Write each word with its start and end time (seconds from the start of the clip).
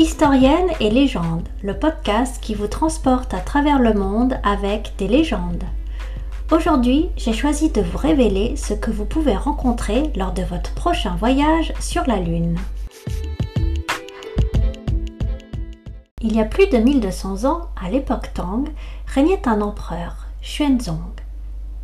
Historienne 0.00 0.70
et 0.78 0.90
légende, 0.90 1.48
le 1.64 1.76
podcast 1.76 2.40
qui 2.40 2.54
vous 2.54 2.68
transporte 2.68 3.34
à 3.34 3.40
travers 3.40 3.80
le 3.80 3.94
monde 3.94 4.38
avec 4.44 4.92
des 4.96 5.08
légendes. 5.08 5.64
Aujourd'hui, 6.52 7.08
j'ai 7.16 7.32
choisi 7.32 7.70
de 7.70 7.80
vous 7.80 7.98
révéler 7.98 8.54
ce 8.54 8.74
que 8.74 8.92
vous 8.92 9.04
pouvez 9.04 9.34
rencontrer 9.34 10.12
lors 10.14 10.30
de 10.30 10.44
votre 10.44 10.72
prochain 10.74 11.16
voyage 11.16 11.72
sur 11.80 12.06
la 12.06 12.20
Lune. 12.20 12.56
Il 16.20 16.36
y 16.36 16.40
a 16.40 16.44
plus 16.44 16.68
de 16.68 16.78
1200 16.78 17.44
ans, 17.44 17.62
à 17.84 17.90
l'époque 17.90 18.30
Tang, 18.34 18.68
régnait 19.08 19.48
un 19.48 19.60
empereur, 19.60 20.28
Xuanzong. 20.44 21.10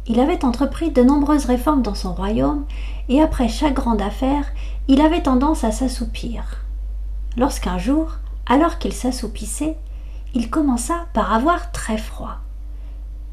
Il 0.06 0.20
avait 0.20 0.44
entrepris 0.44 0.92
de 0.92 1.02
nombreuses 1.02 1.46
réformes 1.46 1.82
dans 1.82 1.96
son 1.96 2.14
royaume 2.14 2.64
et 3.08 3.20
après 3.20 3.48
chaque 3.48 3.74
grande 3.74 4.02
affaire, 4.02 4.44
il 4.86 5.00
avait 5.00 5.22
tendance 5.22 5.64
à 5.64 5.72
s'assoupir. 5.72 6.63
Lorsqu'un 7.37 7.79
jour, 7.79 8.19
alors 8.47 8.79
qu'il 8.79 8.93
s'assoupissait, 8.93 9.77
il 10.34 10.51
commença 10.51 11.06
par 11.12 11.33
avoir 11.33 11.73
très 11.73 11.98
froid. 11.98 12.37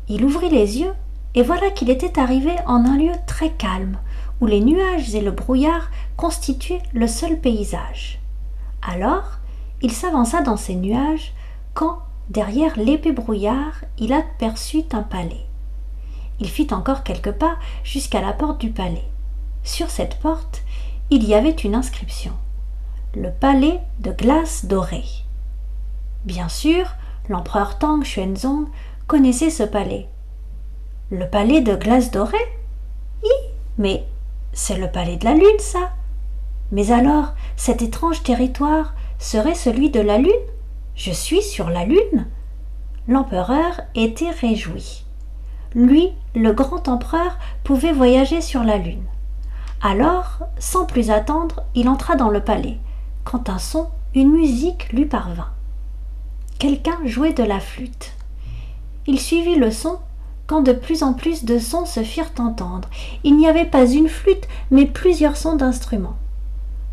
Il 0.07 0.25
ouvrit 0.25 0.49
les 0.49 0.79
yeux 0.79 0.93
et 1.35 1.43
voilà 1.43 1.69
qu'il 1.69 1.89
était 1.89 2.19
arrivé 2.19 2.55
en 2.65 2.85
un 2.85 2.97
lieu 2.97 3.13
très 3.27 3.51
calme, 3.51 3.97
où 4.39 4.47
les 4.47 4.59
nuages 4.59 5.13
et 5.15 5.21
le 5.21 5.31
brouillard 5.31 5.89
constituaient 6.17 6.81
le 6.93 7.07
seul 7.07 7.39
paysage. 7.39 8.19
Alors, 8.81 9.39
il 9.81 9.91
s'avança 9.91 10.41
dans 10.41 10.57
ces 10.57 10.75
nuages 10.75 11.33
quand, 11.73 11.99
derrière 12.29 12.77
l'épais 12.77 13.11
brouillard, 13.11 13.85
il 13.97 14.13
aperçut 14.13 14.85
un 14.93 15.03
palais. 15.03 15.45
Il 16.39 16.49
fit 16.49 16.67
encore 16.71 17.03
quelques 17.03 17.31
pas 17.31 17.55
jusqu'à 17.83 18.21
la 18.21 18.33
porte 18.33 18.59
du 18.59 18.71
palais. 18.71 19.07
Sur 19.63 19.89
cette 19.91 20.19
porte, 20.19 20.63
il 21.11 21.23
y 21.23 21.35
avait 21.35 21.51
une 21.51 21.75
inscription. 21.75 22.33
Le 23.13 23.29
palais 23.29 23.81
de 23.99 24.13
glace 24.13 24.63
dorée. 24.63 25.03
Bien 26.23 26.47
sûr, 26.47 26.85
l'empereur 27.27 27.77
Tang 27.77 28.01
Xuanzong 28.01 28.67
connaissait 29.05 29.49
ce 29.49 29.63
palais. 29.63 30.07
Le 31.09 31.27
palais 31.27 31.59
de 31.59 31.75
glace 31.75 32.11
dorée? 32.11 32.37
Oui, 33.21 33.29
mais 33.77 34.05
c'est 34.53 34.77
le 34.77 34.89
palais 34.89 35.17
de 35.17 35.25
la 35.25 35.33
Lune, 35.33 35.59
ça. 35.59 35.91
Mais 36.71 36.93
alors, 36.93 37.33
cet 37.57 37.81
étrange 37.81 38.23
territoire 38.23 38.93
serait 39.19 39.55
celui 39.55 39.89
de 39.89 39.99
la 39.99 40.17
Lune? 40.17 40.31
Je 40.95 41.11
suis 41.11 41.41
sur 41.41 41.69
la 41.69 41.83
Lune 41.83 42.27
L'empereur 43.09 43.81
était 43.93 44.29
réjoui. 44.29 45.03
Lui, 45.75 46.13
le 46.33 46.53
grand 46.53 46.87
empereur, 46.87 47.37
pouvait 47.65 47.91
voyager 47.91 48.39
sur 48.39 48.63
la 48.63 48.77
Lune. 48.77 49.03
Alors, 49.81 50.39
sans 50.59 50.85
plus 50.85 51.11
attendre, 51.11 51.63
il 51.75 51.89
entra 51.89 52.15
dans 52.15 52.29
le 52.29 52.39
palais, 52.39 52.77
quand 53.23 53.49
un 53.49 53.59
son, 53.59 53.87
une 54.15 54.31
musique 54.31 54.91
lui 54.91 55.05
parvint. 55.05 55.51
Quelqu'un 56.59 56.99
jouait 57.05 57.33
de 57.33 57.43
la 57.43 57.59
flûte. 57.59 58.13
Il 59.07 59.19
suivit 59.19 59.55
le 59.55 59.71
son 59.71 59.97
quand 60.47 60.61
de 60.61 60.73
plus 60.73 61.01
en 61.01 61.13
plus 61.13 61.45
de 61.45 61.59
sons 61.59 61.85
se 61.85 62.03
firent 62.03 62.33
entendre. 62.37 62.89
Il 63.23 63.37
n'y 63.37 63.47
avait 63.47 63.65
pas 63.65 63.89
une 63.89 64.09
flûte, 64.09 64.47
mais 64.69 64.85
plusieurs 64.85 65.37
sons 65.37 65.55
d'instruments. 65.55 66.17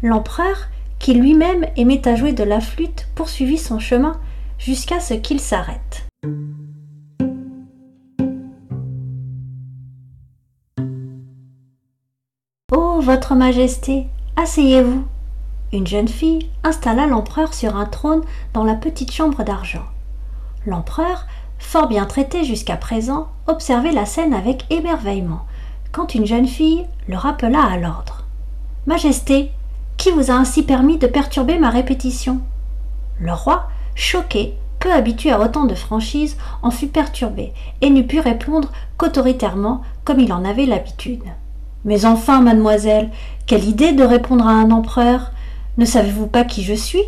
L'empereur 0.03 0.69
qui 0.99 1.15
lui-même 1.15 1.67
aimait 1.77 2.07
à 2.07 2.17
jouer 2.17 2.33
de 2.33 2.45
la 2.45 2.61
flûte, 2.61 3.09
poursuivit 3.15 3.59
son 3.59 3.79
chemin 3.79 4.21
jusqu'à 4.59 5.01
ce 5.01 5.15
qu'il 5.15 5.41
s'arrête. 5.41 6.07
Oh, 12.73 13.01
Votre 13.01 13.35
Majesté, 13.35 14.07
asseyez-vous. 14.37 15.05
Une 15.71 15.87
jeune 15.87 16.09
fille 16.09 16.49
installa 16.65 17.07
l'empereur 17.07 17.53
sur 17.53 17.77
un 17.77 17.85
trône 17.85 18.23
dans 18.55 18.65
la 18.65 18.75
petite 18.75 19.13
chambre 19.13 19.43
d'argent. 19.45 19.85
L'empereur, 20.67 21.27
fort 21.59 21.89
bien 21.89 22.07
traité 22.07 22.45
jusqu'à 22.45 22.77
présent, 22.77 23.29
observait 23.47 23.93
la 23.93 24.07
scène 24.07 24.33
avec 24.33 24.65
émerveillement, 24.71 25.45
quand 25.93 26.15
une 26.15 26.25
jeune 26.25 26.47
fille 26.47 26.87
le 27.07 27.19
rappela 27.19 27.63
à 27.63 27.77
l'ordre. 27.77 28.25
Majesté, 28.87 29.51
qui 29.99 30.11
vous 30.11 30.31
a 30.31 30.35
ainsi 30.35 30.63
permis 30.63 30.97
de 30.97 31.07
perturber 31.07 31.59
ma 31.59 31.69
répétition? 31.69 32.41
Le 33.21 33.35
roi, 33.35 33.69
choqué, 33.95 34.55
peu 34.81 34.91
habitué 34.91 35.33
à 35.33 35.41
autant 35.41 35.67
de 35.67 35.75
franchise, 35.75 36.39
en 36.63 36.71
fut 36.71 36.87
perturbé 36.87 37.53
et 37.83 37.91
n'eut 37.91 38.07
pu 38.07 38.21
répondre 38.21 38.73
qu'autoritairement 38.97 39.83
comme 40.05 40.21
il 40.21 40.33
en 40.33 40.47
avait 40.47 40.65
l'habitude. 40.65 41.25
Mais 41.85 42.07
enfin, 42.07 42.41
mademoiselle, 42.41 43.11
quelle 43.47 43.65
idée 43.65 43.93
de 43.93 44.05
répondre 44.05 44.47
à 44.47 44.53
un 44.53 44.71
empereur 44.71 45.33
Ne 45.79 45.85
savez-vous 45.85 46.27
pas 46.27 46.43
qui 46.43 46.65
je 46.65 46.75
suis? 46.75 47.05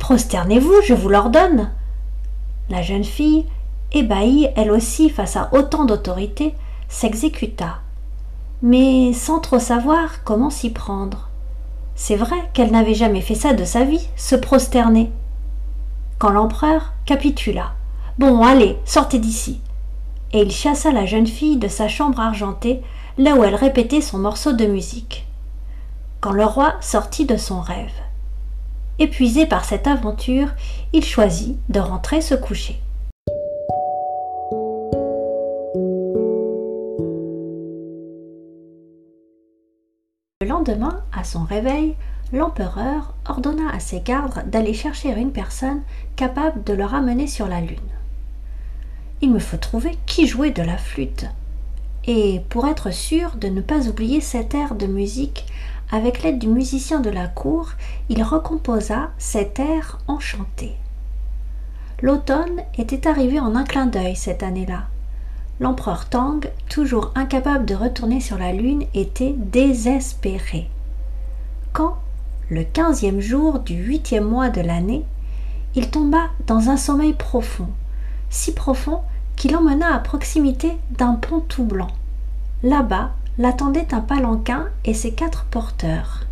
Prosternez-vous, 0.00 0.82
je 0.84 0.94
vous 0.94 1.08
l'ordonne. 1.08 1.70
La 2.68 2.82
jeune 2.82 3.04
fille, 3.04 3.46
ébahie 3.92 4.48
elle 4.56 4.72
aussi 4.72 5.08
face 5.08 5.36
à 5.36 5.48
autant 5.52 5.84
d'autorité, 5.84 6.54
s'exécuta, 6.88 7.78
mais 8.62 9.12
sans 9.12 9.38
trop 9.38 9.60
savoir 9.60 10.24
comment 10.24 10.50
s'y 10.50 10.70
prendre. 10.70 11.28
C'est 11.94 12.16
vrai 12.16 12.36
qu'elle 12.52 12.72
n'avait 12.72 12.94
jamais 12.94 13.20
fait 13.20 13.36
ça 13.36 13.52
de 13.52 13.64
sa 13.64 13.84
vie, 13.84 14.08
se 14.16 14.34
prosterner. 14.34 15.12
Quand 16.18 16.30
l'empereur 16.30 16.94
capitula. 17.06 17.74
Bon, 18.18 18.42
allez, 18.42 18.76
sortez 18.84 19.20
d'ici. 19.20 19.60
Et 20.32 20.42
il 20.42 20.50
chassa 20.50 20.90
la 20.90 21.06
jeune 21.06 21.28
fille 21.28 21.58
de 21.58 21.68
sa 21.68 21.86
chambre 21.86 22.18
argentée, 22.18 22.82
là 23.18 23.36
où 23.36 23.44
elle 23.44 23.54
répétait 23.54 24.00
son 24.00 24.18
morceau 24.18 24.52
de 24.52 24.66
musique. 24.66 25.28
Le 26.32 26.44
roi 26.46 26.74
sortit 26.80 27.26
de 27.26 27.36
son 27.36 27.60
rêve. 27.60 27.92
Épuisé 28.98 29.46
par 29.46 29.64
cette 29.64 29.86
aventure, 29.86 30.48
il 30.92 31.04
choisit 31.04 31.58
de 31.68 31.80
rentrer 31.80 32.22
se 32.22 32.34
coucher. 32.34 32.80
Le 40.40 40.48
lendemain, 40.48 41.02
à 41.12 41.24
son 41.24 41.44
réveil, 41.44 41.94
l'empereur 42.32 43.14
ordonna 43.28 43.70
à 43.72 43.78
ses 43.78 44.00
gardes 44.00 44.48
d'aller 44.48 44.74
chercher 44.74 45.10
une 45.10 45.32
personne 45.32 45.82
capable 46.16 46.64
de 46.64 46.72
le 46.72 46.84
ramener 46.84 47.26
sur 47.26 47.46
la 47.46 47.60
lune. 47.60 47.78
Il 49.20 49.30
me 49.30 49.38
faut 49.38 49.58
trouver 49.58 49.98
qui 50.06 50.26
jouait 50.26 50.50
de 50.50 50.62
la 50.62 50.78
flûte. 50.78 51.26
Et 52.06 52.42
pour 52.50 52.66
être 52.66 52.92
sûr 52.92 53.36
de 53.36 53.48
ne 53.48 53.60
pas 53.60 53.88
oublier 53.88 54.20
cet 54.20 54.54
air 54.54 54.74
de 54.74 54.86
musique, 54.86 55.46
avec 55.90 56.22
l'aide 56.22 56.38
du 56.38 56.48
musicien 56.48 57.00
de 57.00 57.10
la 57.10 57.26
cour, 57.26 57.70
il 58.08 58.22
recomposa 58.22 59.10
cet 59.18 59.58
air 59.58 59.98
enchanté. 60.08 60.74
L'automne 62.02 62.62
était 62.76 63.06
arrivé 63.06 63.40
en 63.40 63.54
un 63.54 63.64
clin 63.64 63.86
d'œil 63.86 64.16
cette 64.16 64.42
année-là 64.42 64.84
l'empereur 65.60 66.08
Tang, 66.08 66.40
toujours 66.68 67.12
incapable 67.14 67.64
de 67.64 67.74
retourner 67.74 68.20
sur 68.20 68.38
la 68.38 68.52
Lune, 68.52 68.84
était 68.94 69.34
désespéré. 69.36 70.68
Quand, 71.72 71.98
le 72.50 72.64
quinzième 72.64 73.20
jour 73.20 73.60
du 73.60 73.74
huitième 73.74 74.24
mois 74.24 74.50
de 74.50 74.60
l'année, 74.60 75.04
il 75.74 75.90
tomba 75.90 76.28
dans 76.46 76.70
un 76.70 76.76
sommeil 76.76 77.14
profond, 77.14 77.68
si 78.30 78.52
profond 78.52 79.00
qu'il 79.36 79.56
emmena 79.56 79.94
à 79.94 79.98
proximité 79.98 80.72
d'un 80.98 81.14
pont 81.14 81.40
tout 81.40 81.64
blanc. 81.64 81.90
Là-bas 82.62 83.12
l'attendait 83.38 83.92
un 83.92 84.00
palanquin 84.00 84.68
et 84.84 84.94
ses 84.94 85.12
quatre 85.12 85.44
porteurs. 85.46 86.24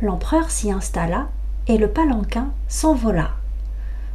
L'empereur 0.00 0.50
s'y 0.50 0.72
installa 0.72 1.28
et 1.68 1.78
le 1.78 1.88
palanquin 1.88 2.48
s'envola. 2.68 3.30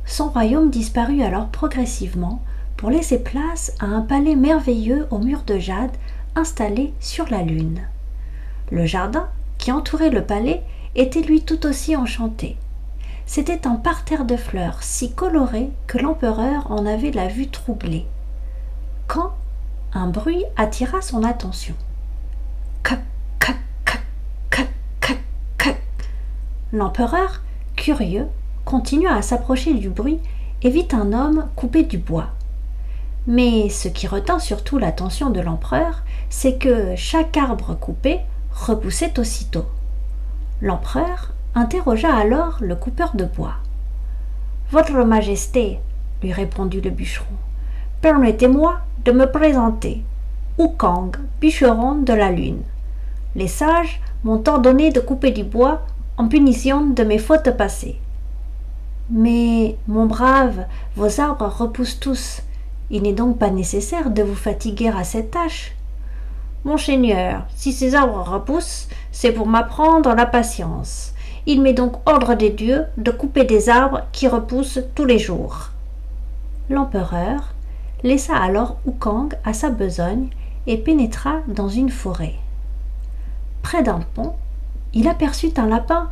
Son 0.06 0.30
royaume 0.30 0.70
disparut 0.70 1.22
alors 1.22 1.48
progressivement 1.48 2.42
pour 2.76 2.90
laisser 2.90 3.20
place 3.20 3.74
à 3.80 3.86
un 3.86 4.02
palais 4.02 4.36
merveilleux 4.36 5.08
aux 5.12 5.20
murs 5.20 5.44
de 5.44 5.60
jade 5.60 5.96
installé 6.36 6.94
sur 7.00 7.30
la 7.30 7.42
lune. 7.42 7.82
Le 8.72 8.86
jardin 8.86 9.28
qui 9.58 9.72
entourait 9.72 10.10
le 10.10 10.24
palais 10.24 10.64
était 10.96 11.22
lui 11.22 11.42
tout 11.42 11.66
aussi 11.66 11.96
enchanté. 11.96 12.58
C'était 13.26 13.68
un 13.68 13.76
parterre 13.76 14.26
de 14.26 14.38
fleurs 14.38 14.82
si 14.82 15.12
coloré 15.12 15.70
que 15.86 15.98
l'empereur 15.98 16.72
en 16.72 16.86
avait 16.86 17.12
la 17.12 17.28
vue 17.28 17.50
troublée. 17.50 18.06
Quand 19.08 19.34
un 19.94 20.08
bruit 20.08 20.44
attira 20.56 21.02
son 21.02 21.24
attention. 21.24 21.76
L'empereur, 26.74 27.42
curieux, 27.78 28.28
continua 28.66 29.16
à 29.16 29.22
s'approcher 29.22 29.74
du 29.74 29.90
bruit 29.90 30.20
et 30.62 30.70
vit 30.70 30.88
un 30.92 31.14
homme 31.14 31.48
couper 31.56 31.84
du 31.84 31.98
bois. 31.98 32.28
Mais 33.26 33.70
ce 33.70 33.88
qui 33.88 34.08
retint 34.08 34.40
surtout 34.40 34.78
l'attention 34.78 35.30
de 35.30 35.40
l'empereur, 35.40 36.04
c'est 36.30 36.58
que 36.58 36.94
chaque 36.96 37.38
arbre 37.38 37.76
coupé 37.76 38.20
repoussait 38.52 39.18
aussitôt. 39.18 39.66
L'empereur 40.62 41.34
interrogea 41.56 42.14
alors 42.14 42.58
le 42.60 42.76
coupeur 42.76 43.16
de 43.16 43.26
bois. 43.26 43.56
Votre 44.72 45.04
Majesté, 45.04 45.80
lui 46.22 46.34
répondit 46.34 46.82
le 46.82 46.90
bûcheron, 46.90 47.26
permettez-moi 48.02 48.80
de 49.06 49.14
me 49.14 49.32
présenter. 49.32 50.04
Oukang, 50.58 51.12
bûcheron 51.40 51.96
de 51.96 52.14
la 52.14 52.32
lune. 52.32 52.64
Les 53.36 53.48
sages 53.48 54.02
m'ont 54.24 54.44
ordonné 54.48 54.92
de 54.92 55.00
couper 55.00 55.32
du 55.32 55.44
bois 55.44 55.82
en 56.18 56.28
punition 56.28 56.88
de 56.88 57.04
mes 57.04 57.20
fautes 57.20 57.56
passées. 57.56 58.00
Mais, 59.10 59.78
mon 59.88 60.06
brave, 60.06 60.66
vos 60.96 61.22
arbres 61.22 61.48
repoussent 61.48 62.00
tous. 62.00 62.42
Il 62.90 63.04
n'est 63.04 63.14
donc 63.14 63.38
pas 63.38 63.52
nécessaire 63.52 64.10
de 64.10 64.24
vous 64.24 64.36
fatiguer 64.36 64.90
à 64.90 65.04
cette 65.04 65.32
tâche. 65.32 65.74
Monseigneur, 66.66 67.46
si 67.56 67.72
ces 67.72 67.96
arbres 67.96 68.24
repoussent, 68.28 68.90
c'est 69.12 69.32
pour 69.32 69.48
m'apprendre 69.48 70.14
la 70.16 70.26
patience. 70.26 71.14
Il 71.46 71.62
m'est 71.62 71.74
donc 71.74 71.94
ordre 72.06 72.34
des 72.34 72.50
dieux 72.50 72.86
de 72.98 73.12
couper 73.12 73.46
des 73.46 73.70
arbres 73.70 74.02
qui 74.12 74.28
repoussent 74.28 74.82
tous 74.96 75.06
les 75.06 75.20
jours. 75.20 75.70
L'empereur 76.70 77.54
laissa 78.04 78.36
alors 78.36 78.78
Oukang 78.86 79.30
à 79.46 79.54
sa 79.54 79.70
besogne 79.70 80.28
et 80.66 80.78
pénétra 80.78 81.38
dans 81.48 81.70
une 81.70 81.90
forêt. 81.90 82.36
Près 83.62 83.84
d'un 83.84 84.02
pont, 84.14 84.34
il 84.98 85.08
aperçut 85.08 85.54
un 85.58 85.68
lapin 85.68 86.10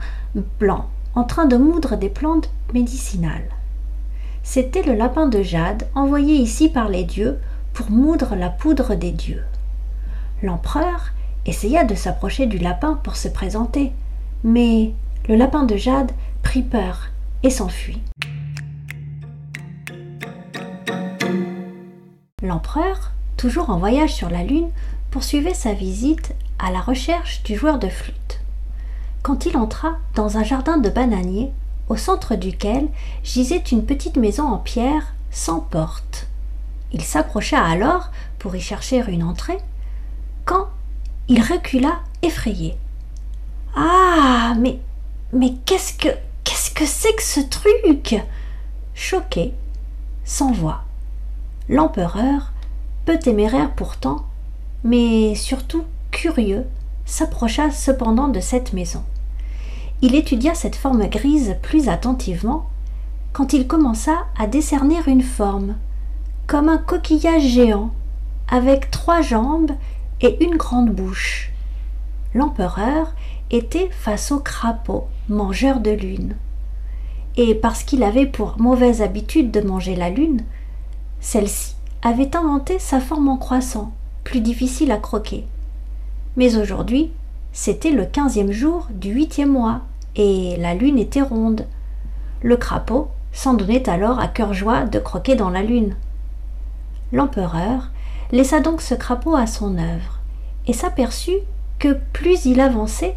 blanc 0.60 0.86
en 1.16 1.24
train 1.24 1.46
de 1.46 1.58
moudre 1.58 1.96
des 1.96 2.08
plantes 2.08 2.52
médicinales. 2.72 3.50
C'était 4.44 4.84
le 4.84 4.94
lapin 4.94 5.26
de 5.26 5.42
jade 5.42 5.88
envoyé 5.96 6.36
ici 6.36 6.70
par 6.70 6.88
les 6.88 7.04
dieux 7.04 7.40
pour 7.74 7.90
moudre 7.90 8.36
la 8.36 8.50
poudre 8.50 8.94
des 8.94 9.12
dieux. 9.12 9.44
L'empereur 10.44 11.14
essaya 11.48 11.84
de 11.84 11.96
s'approcher 11.96 12.46
du 12.46 12.60
lapin 12.60 13.00
pour 13.04 13.16
se 13.16 13.28
présenter, 13.28 13.92
mais 14.44 14.94
le 15.28 15.36
lapin 15.36 15.64
de 15.64 15.78
jade 15.78 16.12
prit 16.44 16.62
peur 16.62 17.08
et 17.42 17.50
s'enfuit. 17.50 18.04
L'empereur, 22.44 23.14
toujours 23.36 23.72
en 23.72 23.80
voyage 23.80 24.14
sur 24.14 24.30
la 24.30 24.44
Lune, 24.44 24.70
poursuivait 25.10 25.56
sa 25.56 25.74
visite 25.74 26.36
à 26.60 26.72
la 26.72 26.82
recherche 26.82 27.42
du 27.42 27.56
joueur 27.56 27.80
de 27.80 27.90
flûte. 27.90 28.45
Quand 29.26 29.48
il 29.48 29.58
entra 29.58 29.98
dans 30.14 30.38
un 30.38 30.44
jardin 30.44 30.78
de 30.78 30.88
bananiers, 30.88 31.52
au 31.90 31.96
centre 31.96 32.36
duquel 32.36 32.88
gisait 33.24 33.58
une 33.72 33.84
petite 33.84 34.18
maison 34.18 34.44
en 34.44 34.60
pierre 34.60 35.16
sans 35.32 35.62
porte. 35.62 36.28
Il 36.92 37.02
s'approcha 37.02 37.60
alors 37.60 38.12
pour 38.38 38.56
y 38.56 38.62
chercher 38.62 39.04
une 39.08 39.24
entrée, 39.24 39.58
quand 40.46 40.68
il 41.28 41.42
recula 41.42 42.02
effrayé. 42.22 42.78
Ah. 43.76 44.54
Mais. 44.60 44.80
Mais 45.34 45.56
qu'est-ce 45.66 45.98
que. 45.98 46.10
Qu'est-ce 46.44 46.70
que 46.70 46.86
c'est 46.86 47.16
que 47.16 47.24
ce 47.24 47.40
truc? 47.40 48.24
Choqué, 48.94 49.56
sans 50.24 50.52
voix. 50.52 50.84
L'empereur, 51.68 52.54
peu 53.06 53.18
téméraire 53.18 53.72
pourtant, 53.72 54.28
mais 54.84 55.34
surtout 55.34 55.84
curieux, 56.12 56.68
s'approcha 57.06 57.72
cependant 57.72 58.28
de 58.28 58.40
cette 58.40 58.74
maison. 58.74 59.04
Il 60.02 60.16
étudia 60.16 60.54
cette 60.54 60.76
forme 60.76 61.08
grise 61.08 61.56
plus 61.62 61.88
attentivement 61.88 62.68
quand 63.34 63.54
il 63.54 63.68
commença 63.68 64.26
à 64.38 64.48
décerner 64.48 64.98
une 65.08 65.22
forme, 65.22 65.76
comme 66.48 66.70
un 66.70 66.78
coquillage 66.78 67.44
géant, 67.44 67.92
avec 68.48 68.92
trois 68.92 69.22
jambes 69.22 69.72
et 70.22 70.44
une 70.44 70.58
grande 70.58 70.92
bouche. 70.92 71.52
L'empereur 72.34 73.14
était 73.52 73.90
face 73.92 74.32
au 74.32 74.40
crapaud, 74.40 75.06
mangeur 75.30 75.80
de 75.80 75.92
lune. 75.92 76.36
Et 77.38 77.56
parce 77.56 77.84
qu'il 77.84 78.04
avait 78.04 78.26
pour 78.26 78.56
mauvaise 78.60 79.02
habitude 79.02 79.52
de 79.52 79.62
manger 79.62 79.96
la 79.96 80.10
lune, 80.10 80.44
celle-ci 81.20 81.76
avait 82.02 82.36
inventé 82.36 82.80
sa 82.80 83.00
forme 83.00 83.30
en 83.30 83.38
croissant, 83.38 83.92
plus 84.24 84.40
difficile 84.40 84.92
à 84.92 84.98
croquer. 84.98 85.46
Mais 86.38 86.58
aujourd'hui, 86.58 87.12
c'était 87.54 87.92
le 87.92 88.06
quinzième 88.06 88.52
jour 88.52 88.88
du 88.92 89.12
huitième 89.12 89.52
mois, 89.52 89.82
et 90.16 90.56
la 90.58 90.74
lune 90.74 91.00
était 91.00 91.22
ronde. 91.22 91.66
Le 92.42 92.58
crapaud 92.58 93.10
s'en 93.32 93.54
donnait 93.54 93.90
alors 93.90 94.20
à 94.20 94.28
cœur 94.28 94.54
joie 94.54 94.86
de 94.86 95.00
croquer 95.00 95.36
dans 95.36 95.50
la 95.50 95.62
lune. 95.62 95.96
L'empereur 97.12 97.92
laissa 98.32 98.60
donc 98.60 98.82
ce 98.82 98.96
crapaud 98.96 99.36
à 99.36 99.48
son 99.48 99.78
œuvre, 99.78 100.20
et 100.68 100.74
s'aperçut 100.74 101.40
que 101.80 101.98
plus 102.14 102.46
il 102.46 102.60
avançait, 102.60 103.16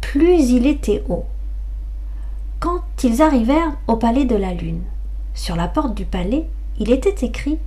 plus 0.00 0.50
il 0.50 0.66
était 0.66 1.04
haut. 1.08 1.26
Quand 2.58 2.82
ils 3.04 3.22
arrivèrent 3.22 3.72
au 3.86 3.96
palais 3.96 4.24
de 4.24 4.36
la 4.36 4.52
Lune, 4.52 4.82
sur 5.34 5.56
la 5.56 5.68
porte 5.68 5.94
du 5.94 6.04
palais, 6.04 6.46
il 6.78 6.90
était 6.90 7.24
écrit 7.24 7.58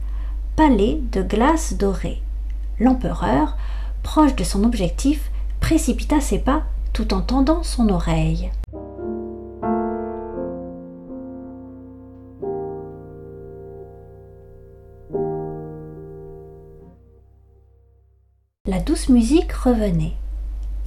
Palais 0.55 0.99
de 1.11 1.21
glace 1.21 1.73
dorée. 1.73 2.21
L'empereur, 2.79 3.57
proche 4.03 4.35
de 4.35 4.43
son 4.43 4.63
objectif, 4.63 5.31
précipita 5.59 6.21
ses 6.21 6.39
pas 6.39 6.63
tout 6.91 7.13
en 7.13 7.21
tendant 7.21 7.63
son 7.63 7.89
oreille. 7.89 8.51
La 18.67 18.79
douce 18.79 19.09
musique 19.09 19.51
revenait. 19.51 20.13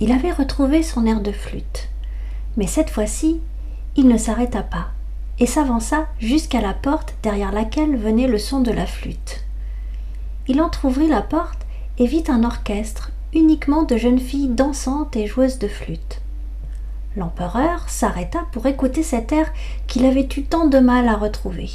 Il 0.01 0.13
avait 0.13 0.33
retrouvé 0.33 0.83
son 0.83 1.07
air 1.07 1.21
de 1.21 1.33
flûte. 1.33 1.89
Mais 2.57 2.67
cette 2.67 2.91
fois-ci, 2.91 3.41
il 3.97 4.09
ne 4.09 4.17
s'arrêta 4.17 4.63
pas 4.63 4.89
et 5.39 5.47
s'avança 5.47 6.07
jusqu'à 6.19 6.61
la 6.61 6.73
porte 6.73 7.15
derrière 7.23 7.53
laquelle 7.53 7.97
venait 7.97 8.29
le 8.29 8.39
son 8.39 8.61
de 8.61 8.71
la 8.71 8.87
flûte. 8.87 9.45
Il 10.49 10.63
entr'ouvrit 10.63 11.09
la 11.09 11.23
porte 11.23 11.66
et 11.99 12.07
vit 12.07 12.25
un 12.29 12.45
orchestre 12.45 13.11
uniquement 13.35 13.83
de 13.83 13.97
jeunes 13.97 14.19
filles 14.19 14.49
dansantes 14.49 15.17
et 15.17 15.27
joueuses 15.27 15.59
de 15.59 15.69
flûte. 15.69 16.21
L'empereur 17.17 17.89
s'arrêta 17.89 18.41
pour 18.53 18.67
écouter 18.67 19.03
cet 19.03 19.33
air 19.33 19.53
qu'il 19.87 20.05
avait 20.05 20.29
eu 20.37 20.43
tant 20.43 20.67
de 20.67 20.79
mal 20.79 21.09
à 21.09 21.17
retrouver. 21.17 21.71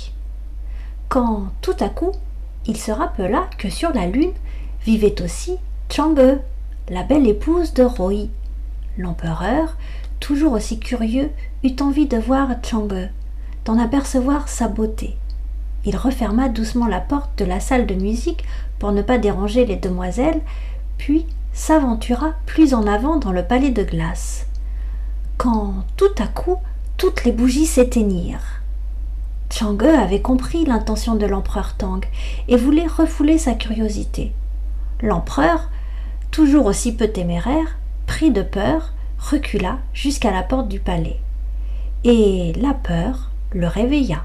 Quand 1.10 1.48
tout 1.62 1.76
à 1.80 1.90
coup 1.90 2.12
il 2.68 2.78
se 2.78 2.92
rappela 2.92 3.48
que 3.58 3.70
sur 3.70 3.92
la 3.92 4.06
lune 4.06 4.34
vivait 4.86 5.22
aussi 5.22 5.58
Chang'e, 5.90 6.40
la 6.90 7.04
belle 7.04 7.28
épouse 7.28 7.74
de 7.74 7.84
Roi. 7.84 8.30
L'empereur, 8.98 9.78
toujours 10.20 10.54
aussi 10.54 10.80
curieux, 10.80 11.32
eut 11.64 11.76
envie 11.82 12.08
de 12.08 12.18
voir 12.18 12.50
Chang'e, 12.64 13.10
d'en 13.66 13.80
apercevoir 13.80 14.48
sa 14.48 14.68
beauté. 14.68 15.18
Il 15.86 15.96
referma 15.98 16.50
doucement 16.50 16.88
la 16.88 17.00
porte 17.00 17.38
de 17.38 17.46
la 17.46 17.60
salle 17.60 17.88
de 17.88 17.96
musique 17.96 18.44
pour 18.80 18.92
ne 18.92 19.02
pas 19.02 19.18
déranger 19.18 19.66
les 19.66 19.78
demoiselles, 19.78 20.42
puis 20.98 21.26
s'aventura 21.54 22.34
plus 22.46 22.74
en 22.74 22.86
avant 22.88 23.18
dans 23.18 23.32
le 23.32 23.44
palais 23.44 23.72
de 23.72 23.84
glace. 23.84 24.46
Quand 25.38 25.86
tout 25.98 26.14
à 26.20 26.28
coup 26.28 26.58
toutes 26.98 27.24
les 27.24 27.32
bougies 27.32 27.66
s'éteignirent. 27.66 28.62
Chang'e 29.52 29.88
avait 29.88 30.22
compris 30.22 30.66
l'intention 30.66 31.16
de 31.16 31.26
l'empereur 31.26 31.76
Tang 31.76 32.02
et 32.48 32.56
voulait 32.56 32.88
refouler 32.88 33.38
sa 33.38 33.54
curiosité. 33.54 34.34
L'empereur 35.02 35.70
toujours 36.30 36.68
aussi 36.68 36.96
peu 36.96 37.08
téméraire, 37.08 37.78
pris 38.06 38.32
de 38.32 38.44
peur, 38.44 38.94
recula 39.20 39.80
jusqu'à 39.94 40.32
la 40.32 40.44
porte 40.44 40.70
du 40.70 40.80
palais. 40.80 41.20
Et 42.04 42.54
la 42.54 42.74
peur 42.74 43.32
le 43.52 43.68
réveilla. 43.68 44.24